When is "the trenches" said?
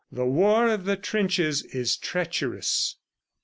0.85-1.61